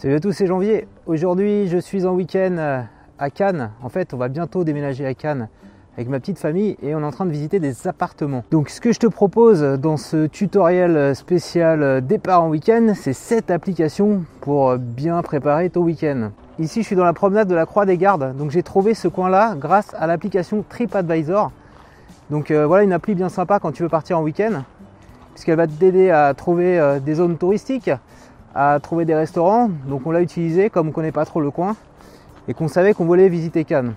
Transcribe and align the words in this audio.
Salut 0.00 0.14
à 0.14 0.20
tous, 0.20 0.30
c'est 0.30 0.46
Janvier. 0.46 0.86
Aujourd'hui, 1.06 1.66
je 1.66 1.76
suis 1.76 2.06
en 2.06 2.12
week-end 2.12 2.54
euh, 2.56 2.82
à 3.18 3.30
Cannes. 3.30 3.72
En 3.82 3.88
fait, 3.88 4.14
on 4.14 4.16
va 4.16 4.28
bientôt 4.28 4.62
déménager 4.62 5.04
à 5.04 5.12
Cannes 5.12 5.48
avec 5.96 6.08
ma 6.08 6.20
petite 6.20 6.38
famille 6.38 6.76
et 6.84 6.94
on 6.94 7.00
est 7.00 7.04
en 7.04 7.10
train 7.10 7.26
de 7.26 7.32
visiter 7.32 7.58
des 7.58 7.88
appartements. 7.88 8.44
Donc, 8.52 8.68
ce 8.68 8.80
que 8.80 8.92
je 8.92 9.00
te 9.00 9.08
propose 9.08 9.60
dans 9.60 9.96
ce 9.96 10.26
tutoriel 10.28 11.16
spécial 11.16 11.82
euh, 11.82 12.00
départ 12.00 12.44
en 12.44 12.48
week-end, 12.48 12.92
c'est 12.94 13.12
cette 13.12 13.50
application 13.50 14.22
pour 14.40 14.76
bien 14.78 15.20
préparer 15.22 15.68
ton 15.68 15.80
week-end. 15.80 16.30
Ici, 16.60 16.82
je 16.82 16.86
suis 16.86 16.94
dans 16.94 17.04
la 17.04 17.12
promenade 17.12 17.48
de 17.48 17.56
la 17.56 17.66
Croix 17.66 17.84
des 17.84 17.98
Gardes. 17.98 18.36
Donc, 18.36 18.52
j'ai 18.52 18.62
trouvé 18.62 18.94
ce 18.94 19.08
coin-là 19.08 19.56
grâce 19.56 19.96
à 19.98 20.06
l'application 20.06 20.64
TripAdvisor. 20.68 21.50
Donc, 22.30 22.52
euh, 22.52 22.68
voilà 22.68 22.84
une 22.84 22.92
appli 22.92 23.16
bien 23.16 23.28
sympa 23.28 23.58
quand 23.58 23.72
tu 23.72 23.82
veux 23.82 23.88
partir 23.88 24.20
en 24.20 24.22
week-end 24.22 24.62
puisqu'elle 25.34 25.56
va 25.56 25.68
t'aider 25.68 26.10
à 26.10 26.34
trouver 26.34 26.98
des 27.04 27.14
zones 27.14 27.38
touristiques, 27.38 27.92
à 28.58 28.80
trouver 28.80 29.04
des 29.04 29.14
restaurants. 29.14 29.70
Donc 29.86 30.04
on 30.04 30.10
l'a 30.10 30.20
utilisé 30.20 30.68
comme 30.68 30.88
on 30.88 30.90
connaît 30.90 31.12
pas 31.12 31.24
trop 31.24 31.40
le 31.40 31.52
coin 31.52 31.76
et 32.48 32.54
qu'on 32.54 32.66
savait 32.66 32.92
qu'on 32.92 33.04
voulait 33.04 33.28
visiter 33.28 33.64
Cannes. 33.64 33.94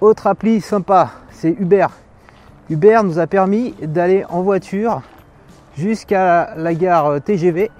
Autre 0.00 0.28
appli 0.28 0.60
sympa, 0.60 1.10
c'est 1.30 1.50
Uber. 1.50 1.88
Uber 2.70 3.00
nous 3.02 3.18
a 3.18 3.26
permis 3.26 3.74
d'aller 3.82 4.24
en 4.28 4.42
voiture 4.42 5.02
jusqu'à 5.76 6.54
la 6.56 6.74
gare 6.74 7.20
TGV 7.20 7.72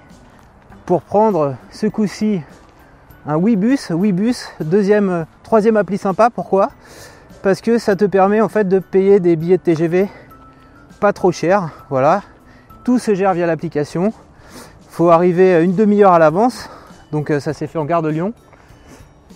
pour 0.85 1.03
prendre 1.03 1.55
ce 1.71 1.87
coup-ci 1.87 2.41
un 3.25 3.37
Webus. 3.37 3.91
Webus, 3.91 4.49
deuxième, 4.59 5.25
troisième 5.43 5.77
appli 5.77 5.97
sympa. 5.97 6.29
Pourquoi? 6.29 6.69
Parce 7.43 7.61
que 7.61 7.77
ça 7.77 7.95
te 7.95 8.03
permet 8.03 8.41
en 8.41 8.49
fait 8.49 8.67
de 8.67 8.79
payer 8.79 9.21
des 9.21 9.37
billets 9.37 9.57
de 9.57 9.63
TGV 9.63 10.09
pas 10.99 11.13
trop 11.13 11.31
cher. 11.31 11.69
Voilà, 11.89 12.23
tout 12.83 12.99
se 12.99 13.13
gère 13.13 13.33
via 13.33 13.47
l'application 13.47 14.11
faut 14.99 15.11
arriver 15.11 15.63
une 15.63 15.75
demi-heure 15.75 16.11
à 16.11 16.19
l'avance. 16.19 16.69
Donc 17.13 17.31
euh, 17.31 17.39
ça 17.39 17.53
s'est 17.53 17.67
fait 17.67 17.79
en 17.79 17.85
gare 17.85 18.01
de 18.01 18.09
Lyon. 18.09 18.33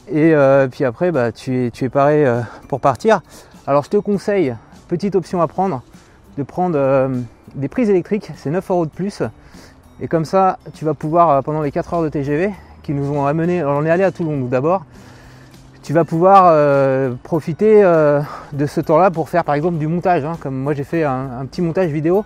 Et 0.09 0.35
euh, 0.35 0.67
puis 0.67 0.83
après, 0.83 1.09
bah, 1.13 1.31
tu, 1.31 1.67
es, 1.67 1.71
tu 1.71 1.85
es 1.85 1.89
paré 1.89 2.27
euh, 2.27 2.41
pour 2.67 2.81
partir. 2.81 3.21
Alors 3.65 3.85
je 3.85 3.89
te 3.89 3.95
conseille, 3.95 4.53
petite 4.89 5.15
option 5.15 5.41
à 5.41 5.47
prendre, 5.47 5.81
de 6.37 6.43
prendre 6.43 7.09
des 7.55 7.69
prises 7.69 7.89
électriques, 7.89 8.29
c'est 8.35 8.49
9 8.49 8.71
euros 8.71 8.85
de 8.85 8.91
plus. 8.91 9.23
Et 10.01 10.09
comme 10.09 10.25
ça, 10.25 10.59
tu 10.73 10.83
vas 10.83 10.93
pouvoir, 10.93 11.41
pendant 11.43 11.61
les 11.61 11.71
4 11.71 11.93
heures 11.93 12.03
de 12.03 12.09
TGV, 12.09 12.51
qui 12.81 12.93
nous 12.93 13.09
ont 13.11 13.25
amené, 13.25 13.63
on 13.63 13.85
est 13.85 13.89
allé 13.89 14.03
à 14.03 14.11
Toulon 14.11 14.41
d'abord, 14.47 14.83
tu 15.81 15.93
vas 15.93 16.03
pouvoir 16.03 16.51
profiter 17.23 17.83
de 17.83 18.65
ce 18.65 18.81
temps-là 18.81 19.11
pour 19.11 19.29
faire 19.29 19.45
par 19.45 19.55
exemple 19.55 19.77
du 19.77 19.87
montage, 19.87 20.25
hein. 20.25 20.33
comme 20.41 20.57
moi 20.57 20.73
j'ai 20.73 20.83
fait 20.83 21.05
un, 21.05 21.45
petit 21.49 21.61
montage 21.61 21.89
vidéo 21.89 22.25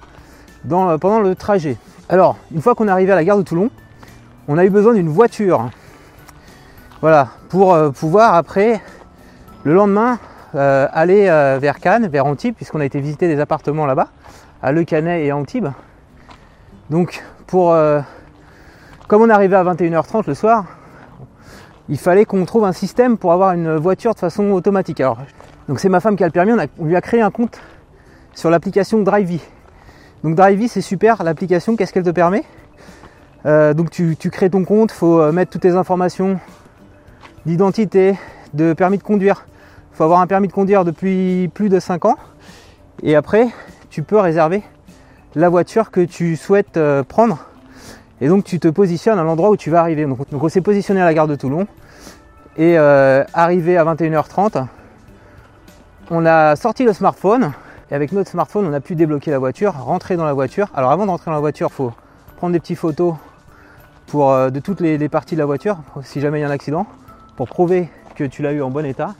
pendant 0.67 1.19
le 1.19 1.35
trajet. 1.35 1.77
Alors, 2.09 2.37
une 2.53 2.61
fois 2.61 2.73
qu'on 2.73 2.87
est 2.87 2.91
arrivé 2.91 3.11
à 3.11 3.15
la 3.15 3.25
gare 3.25 3.37
de 3.37 3.41
Toulon, 3.41 3.69
on 4.47 4.57
a 4.57 4.63
eu 4.63 4.69
besoin 4.69 4.93
d'une 4.93 5.09
voiture. 5.09 5.69
Voilà, 7.01 7.27
pour 7.49 7.73
euh, 7.73 7.89
pouvoir 7.89 8.33
après, 8.35 8.81
le 9.65 9.73
lendemain, 9.73 10.17
euh, 10.55 10.87
aller 10.93 11.27
euh, 11.27 11.57
vers 11.59 11.79
Cannes, 11.79 12.07
vers 12.07 12.25
Antibes, 12.25 12.55
puisqu'on 12.55 12.79
a 12.79 12.85
été 12.85 13.01
visiter 13.01 13.27
des 13.27 13.41
appartements 13.41 13.85
là-bas, 13.85 14.07
à 14.63 14.71
Le 14.71 14.85
Canet 14.85 15.25
et 15.25 15.31
à 15.31 15.35
Antibes. 15.35 15.67
Donc, 16.89 17.21
pour, 17.45 17.75
comme 19.09 19.21
on 19.21 19.29
arrivé 19.29 19.55
à 19.57 19.63
21h30 19.65 20.23
le 20.27 20.33
soir, 20.33 20.63
il 21.89 21.97
fallait 21.97 22.23
qu'on 22.23 22.45
trouve 22.45 22.63
un 22.63 22.71
système 22.71 23.17
pour 23.17 23.33
avoir 23.33 23.51
une 23.51 23.75
voiture 23.75 24.13
de 24.13 24.19
façon 24.19 24.51
automatique. 24.51 25.01
Alors, 25.01 25.17
donc 25.67 25.81
c'est 25.81 25.89
ma 25.89 25.99
femme 25.99 26.15
qui 26.15 26.23
a 26.23 26.27
le 26.27 26.31
permis, 26.31 26.53
on, 26.79 26.85
lui 26.85 26.95
a 26.95 27.01
créé 27.01 27.21
un 27.21 27.31
compte 27.31 27.59
sur 28.33 28.49
l'application 28.49 28.99
Drivey. 28.99 29.41
Donc 30.23 30.35
Drivey 30.35 30.67
c'est 30.67 30.81
super, 30.81 31.23
l'application, 31.23 31.75
qu'est-ce 31.75 31.93
qu'elle 31.93 32.03
te 32.03 32.09
permet? 32.09 32.43
Euh, 33.45 33.73
Donc 33.73 33.91
tu, 33.91 34.15
crées 34.31 34.49
ton 34.49 34.63
compte, 34.63 34.91
il 34.91 34.95
faut 34.95 35.21
euh, 35.21 35.31
mettre 35.31 35.51
toutes 35.51 35.61
tes 35.61 35.75
informations 35.75 36.39
d'identité, 37.45 38.15
de 38.53 38.73
permis 38.73 38.97
de 38.97 39.03
conduire. 39.03 39.45
Il 39.93 39.97
faut 39.97 40.03
avoir 40.03 40.19
un 40.19 40.27
permis 40.27 40.47
de 40.47 40.53
conduire 40.53 40.85
depuis 40.85 41.49
plus 41.53 41.69
de 41.69 41.79
5 41.79 42.05
ans. 42.05 42.15
Et 43.03 43.15
après, 43.15 43.47
tu 43.89 44.03
peux 44.03 44.17
réserver 44.17 44.63
la 45.35 45.49
voiture 45.49 45.91
que 45.91 46.01
tu 46.01 46.35
souhaites 46.35 46.77
euh, 46.77 47.03
prendre. 47.03 47.45
Et 48.19 48.27
donc 48.27 48.43
tu 48.43 48.59
te 48.59 48.67
positionnes 48.67 49.19
à 49.19 49.23
l'endroit 49.23 49.51
où 49.51 49.57
tu 49.57 49.69
vas 49.69 49.81
arriver. 49.81 50.05
Donc, 50.05 50.19
on 50.31 50.49
s'est 50.49 50.61
positionné 50.61 50.99
à 51.01 51.05
la 51.05 51.13
gare 51.13 51.27
de 51.27 51.35
Toulon. 51.35 51.67
Et 52.57 52.75
arrivé 52.75 53.77
à 53.77 53.85
21h30, 53.85 54.65
on 56.09 56.25
a 56.25 56.55
sorti 56.55 56.85
le 56.85 56.93
smartphone 56.93 57.51
et 57.89 57.95
avec 57.95 58.11
notre 58.11 58.29
smartphone, 58.29 58.67
on 58.67 58.73
a 58.73 58.81
pu 58.81 58.95
débloquer 58.95 59.31
la 59.31 59.39
voiture, 59.39 59.73
rentrer 59.73 60.17
dans 60.17 60.25
la 60.25 60.33
voiture. 60.33 60.67
Alors 60.75 60.91
avant 60.91 61.05
de 61.05 61.11
rentrer 61.11 61.31
dans 61.31 61.35
la 61.35 61.39
voiture, 61.39 61.69
il 61.71 61.75
faut 61.75 61.93
prendre 62.35 62.53
des 62.53 62.59
petites 62.59 62.77
photos 62.77 63.15
pour, 64.07 64.31
euh, 64.31 64.49
de 64.49 64.59
toutes 64.59 64.81
les, 64.81 65.09
parties 65.09 65.35
de 65.35 65.39
la 65.39 65.45
voiture, 65.45 65.77
si 66.03 66.19
jamais 66.19 66.39
il 66.39 66.41
y 66.41 66.45
a 66.45 66.47
un 66.47 66.51
accident, 66.51 66.85
pour 67.37 67.47
prouver 67.47 67.89
que 68.15 68.25
tu 68.25 68.41
l'as 68.41 68.51
eu 68.51 68.61
en 68.61 68.69
bon 68.69 68.85
état. 68.85 69.15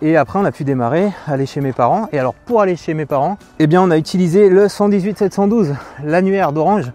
Et 0.00 0.16
après, 0.16 0.38
on 0.38 0.44
a 0.46 0.52
pu 0.52 0.64
démarrer, 0.64 1.12
aller 1.26 1.44
chez 1.44 1.60
mes 1.60 1.72
parents. 1.74 2.08
Et 2.12 2.18
alors, 2.18 2.32
pour 2.32 2.62
aller 2.62 2.76
chez 2.76 2.94
mes 2.94 3.04
parents, 3.04 3.36
eh 3.58 3.66
bien, 3.66 3.82
on 3.82 3.90
a 3.90 3.98
utilisé 3.98 4.48
le 4.48 4.66
118 4.68 5.18
712, 5.18 5.74
l'annuaire 6.02 6.52
d'Orange, 6.52 6.92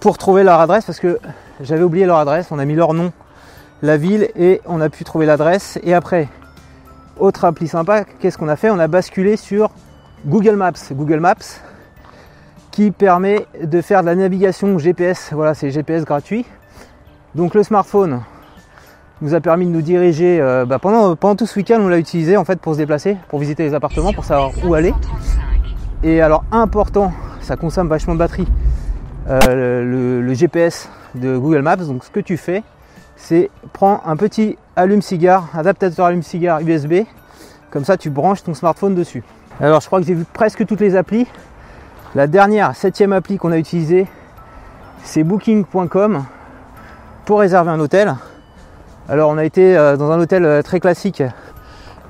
pour 0.00 0.18
trouver 0.18 0.44
leur 0.44 0.60
adresse 0.60 0.84
parce 0.84 1.00
que 1.00 1.18
j'avais 1.60 1.82
oublié 1.82 2.04
leur 2.04 2.18
adresse. 2.18 2.48
On 2.50 2.58
a 2.58 2.66
mis 2.66 2.74
leur 2.74 2.92
nom, 2.92 3.12
la 3.80 3.96
ville, 3.96 4.28
et 4.36 4.60
on 4.66 4.82
a 4.82 4.90
pu 4.90 5.04
trouver 5.04 5.24
l'adresse. 5.24 5.78
Et 5.82 5.94
après, 5.94 6.28
autre 7.18 7.46
appli 7.46 7.68
sympa, 7.68 8.04
qu'est-ce 8.04 8.36
qu'on 8.36 8.48
a 8.48 8.56
fait? 8.56 8.68
On 8.68 8.78
a 8.78 8.88
basculé 8.88 9.38
sur 9.38 9.70
Google 10.26 10.56
Maps. 10.56 10.92
Google 10.92 11.20
Maps 11.20 11.60
qui 12.72 12.90
permet 12.90 13.46
de 13.62 13.80
faire 13.80 14.02
de 14.02 14.06
la 14.06 14.14
navigation 14.14 14.76
GPS. 14.78 15.30
Voilà, 15.32 15.54
c'est 15.54 15.70
GPS 15.70 16.04
gratuit. 16.04 16.44
Donc 17.34 17.54
le 17.54 17.62
smartphone 17.62 18.22
nous 19.22 19.34
a 19.34 19.40
permis 19.40 19.66
de 19.66 19.70
nous 19.70 19.82
diriger 19.82 20.40
euh, 20.40 20.66
bah, 20.66 20.78
pendant, 20.78 21.36
tout 21.36 21.46
ce 21.46 21.58
week-end. 21.58 21.78
On 21.80 21.88
l'a 21.88 21.98
utilisé 21.98 22.36
en 22.36 22.44
fait 22.44 22.60
pour 22.60 22.74
se 22.74 22.78
déplacer, 22.78 23.16
pour 23.28 23.38
visiter 23.38 23.62
les 23.62 23.74
appartements, 23.74 24.12
pour 24.12 24.24
savoir 24.24 24.50
où 24.64 24.74
aller. 24.74 24.92
Et 26.02 26.20
alors 26.20 26.44
important, 26.52 27.12
ça 27.40 27.56
consomme 27.56 27.88
vachement 27.88 28.14
de 28.14 28.18
batterie. 28.18 28.48
Euh, 29.28 30.20
le, 30.22 30.34
GPS 30.34 30.88
de 31.14 31.36
Google 31.36 31.62
Maps. 31.62 31.76
Donc 31.76 32.04
ce 32.04 32.10
que 32.10 32.20
tu 32.20 32.36
fais, 32.36 32.62
c'est 33.16 33.48
prends 33.72 34.02
un 34.04 34.16
petit 34.16 34.58
allume-cigare, 34.74 35.48
adaptateur 35.54 36.06
allume-cigare 36.06 36.60
USB. 36.60 37.04
Comme 37.70 37.84
ça, 37.84 37.96
tu 37.96 38.10
branches 38.10 38.42
ton 38.42 38.54
smartphone 38.54 38.94
dessus. 38.94 39.22
Alors, 39.58 39.80
je 39.80 39.86
crois 39.86 40.00
que 40.00 40.06
j'ai 40.06 40.12
vu 40.12 40.26
presque 40.30 40.66
toutes 40.66 40.80
les 40.80 40.96
applis. 40.96 41.26
La 42.14 42.26
dernière, 42.26 42.76
septième 42.76 43.14
appli 43.14 43.38
qu'on 43.38 43.52
a 43.52 43.56
utilisée, 43.56 44.06
c'est 45.02 45.24
booking.com 45.24 46.24
pour 47.24 47.40
réserver 47.40 47.70
un 47.70 47.80
hôtel. 47.80 48.16
Alors, 49.08 49.30
on 49.30 49.38
a 49.38 49.44
été 49.44 49.74
euh, 49.74 49.96
dans 49.96 50.10
un 50.10 50.20
hôtel 50.20 50.44
euh, 50.44 50.60
très 50.60 50.78
classique, 50.78 51.22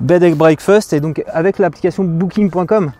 Bed 0.01 0.25
and 0.25 0.35
Breakfast, 0.35 0.91
et 0.91 0.99
donc 0.99 1.23
avec 1.27 1.57
l'application 1.57 2.03
booking.com, 2.03 2.91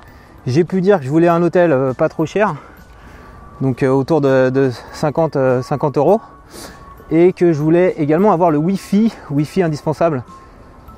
j'ai 0.45 0.63
pu 0.63 0.79
dire 0.79 0.99
que 0.99 1.05
je 1.05 1.09
voulais 1.09 1.27
un 1.27 1.43
hôtel 1.43 1.73
euh, 1.73 1.93
pas 1.93 2.07
trop 2.07 2.25
cher, 2.25 2.55
donc 3.59 3.83
autour 3.83 4.21
de, 4.21 4.71
50, 4.93 5.61
50 5.61 5.97
euros 5.97 6.21
et 7.11 7.33
que 7.33 7.51
je 7.51 7.59
voulais 7.59 7.95
également 7.97 8.31
avoir 8.31 8.51
le 8.51 8.57
Wi-Fi, 8.57 9.13
Wi-Fi 9.29 9.63
indispensable 9.63 10.23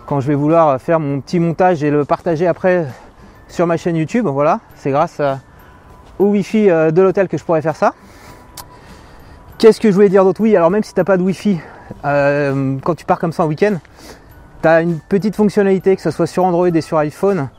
quand 0.06 0.20
je 0.20 0.28
vais 0.28 0.36
vouloir 0.36 0.82
faire 0.82 1.00
mon 1.00 1.22
petit 1.22 1.40
montage 1.40 1.84
et 1.84 1.92
le 1.92 2.04
partager 2.04 2.48
après 2.48 2.88
sur 3.50 3.68
ma 3.68 3.78
chaîne 3.78 3.98
YouTube. 3.98 4.26
Voilà, 4.28 4.62
c'est 4.76 4.92
grâce 4.92 5.20
au 6.20 6.28
Wi-Fi 6.28 6.70
euh, 6.70 6.92
de 6.92 7.02
l'hôtel 7.02 7.28
que 7.28 7.38
je 7.38 7.44
pourrais 7.44 7.62
faire 7.62 7.76
ça. 7.76 7.94
Qu'est-ce 9.58 9.82
que 9.82 9.90
je 9.90 9.94
voulais 9.94 10.10
dire 10.10 10.24
d'autre? 10.24 10.42
Oui, 10.42 10.56
alors 10.56 10.70
même 10.70 10.84
si 10.84 10.94
tu 10.94 11.00
n'as 11.00 11.04
pas 11.04 11.18
de 11.18 11.24
Wi-Fi, 11.24 11.60
euh, 12.06 12.78
quand 12.84 12.96
tu 12.96 13.06
pars 13.06 13.20
comme 13.20 13.34
ça 13.34 13.44
en 13.44 13.48
week-end, 13.48 13.78
tu 14.62 14.68
as 14.68 14.82
une 14.82 15.00
petite 15.00 15.36
fonctionnalité, 15.36 15.96
que 15.96 16.02
ce 16.02 16.12
soit 16.12 16.28
sur 16.28 16.46
Android 16.46 16.68
et 16.68 16.82
sur 16.82 16.98
iPhone, 16.98 17.50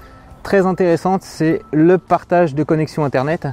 très 0.43 0.65
intéressante, 0.67 1.23
c'est 1.23 1.63
le 1.73 1.99
partage 1.99 2.55
de 2.55 2.63
connexion 2.63 3.05
Internet. 3.05 3.49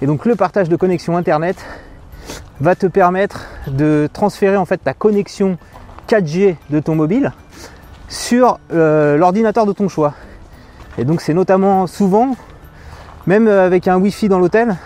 Et 0.00 0.06
donc 0.06 0.24
le 0.24 0.36
partage 0.36 0.68
de 0.68 0.76
connexion 0.76 1.16
Internet, 1.16 1.56
va 2.60 2.76
te 2.76 2.86
permettre 2.86 3.46
de 3.66 4.08
transférer 4.12 4.56
en 4.56 4.64
fait 4.64 4.78
ta 4.78 4.94
connexion 4.94 5.58
4G 6.08 6.56
de 6.70 6.80
ton 6.80 6.94
mobile 6.94 7.32
sur 8.08 8.58
euh, 8.72 9.16
l'ordinateur 9.16 9.66
de 9.66 9.72
ton 9.72 9.88
choix. 9.88 10.14
Et 10.98 11.04
donc 11.04 11.20
c'est 11.20 11.34
notamment 11.34 11.86
souvent, 11.86 12.36
même 13.26 13.48
avec 13.48 13.88
un 13.88 13.96
Wi-Fi 13.96 14.28
dans 14.28 14.38
l'hôtel, 14.38 14.76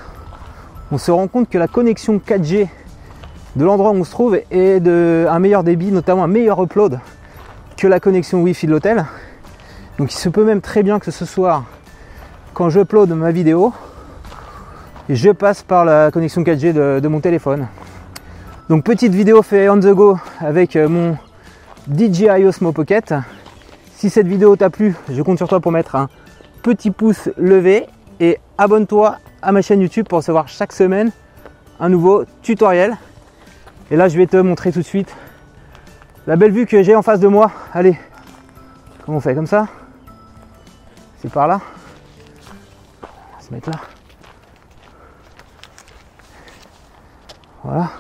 on 0.93 0.99
se 0.99 1.11
rend 1.11 1.27
compte 1.27 1.49
que 1.49 1.59
la 1.59 1.67
connexion 1.67 2.21
4G 2.25 2.69
de 3.57 3.65
l'endroit 3.65 3.91
où 3.91 3.95
on 3.95 4.05
se 4.05 4.11
trouve 4.11 4.39
est 4.51 4.81
de 4.81 5.27
un 5.29 5.39
meilleur 5.39 5.65
débit, 5.65 5.91
notamment 5.91 6.25
un 6.25 6.29
meilleur 6.29 6.63
upload 6.63 7.01
que 7.77 7.87
la 7.87 8.01
connexion 8.01 8.43
Wi-Fi 8.43 8.67
de 8.67 8.73
l'hôtel. 8.73 9.05
Donc 9.99 10.13
il 10.13 10.17
se 10.17 10.29
peut 10.29 10.45
même 10.45 10.61
très 10.61 10.83
bien 10.83 10.99
que 10.99 11.11
ce 11.11 11.25
soir, 11.25 11.65
quand 12.55 12.71
je 12.71 12.81
ma 13.15 13.33
vidéo, 13.33 13.73
je 15.09 15.31
passe 15.31 15.63
par 15.63 15.85
la 15.85 16.11
connexion 16.11 16.43
4G 16.43 16.73
de, 16.73 17.09
mon 17.09 17.21
téléphone. 17.21 17.67
Donc 18.69 18.85
petite 18.85 19.15
vidéo 19.15 19.43
fait 19.43 19.69
on 19.69 19.79
the 19.79 19.93
go 19.93 20.19
avec 20.41 20.77
euh, 20.77 20.89
mon 20.89 21.17
DJI 21.91 22.45
Osmo 22.45 22.73
Pocket. 22.73 23.15
Si 23.97 24.11
cette 24.11 24.27
vidéo 24.27 24.57
t'a 24.57 24.69
plu, 24.69 24.95
je 25.09 25.23
compte 25.23 25.39
sur 25.39 25.49
toi 25.49 25.59
pour 25.59 25.73
mettre 25.73 25.97
un 25.97 26.11
petit 26.63 26.91
pouce 26.91 27.31
levé 27.39 27.87
et 28.21 28.39
abonne-toi 28.59 29.17
à 29.41 29.53
ma 29.53 29.63
chaîne 29.63 29.81
YouTube 29.81 30.07
pour 30.07 30.19
recevoir 30.19 30.49
chaque 30.49 30.73
semaine 30.73 31.11
un 31.81 31.89
nouveau 31.89 32.27
tutoriel. 32.43 32.99
Et 33.91 33.97
là, 33.97 34.09
je 34.09 34.19
vais 34.19 34.27
te 34.27 34.37
montrer 34.37 34.71
tout 34.71 34.81
de 34.81 34.85
suite 34.85 35.17
la 36.27 36.37
belle 36.37 36.53
vue 36.53 36.67
que 36.67 36.83
j'ai 36.83 36.95
en 36.95 37.01
face 37.01 37.21
de 37.21 37.29
moi. 37.29 37.51
Allez, 37.73 37.99
comment 39.07 39.17
on 39.17 39.21
fait 39.21 39.35
Comme 39.35 39.47
ça? 39.47 39.67
C'est 41.23 41.33
par 41.33 41.49
là. 41.49 41.63
On 43.03 43.07
va 43.39 43.43
se 43.43 43.55
mettre 43.55 43.71
là. 43.71 43.81
Voilà. 47.65 47.91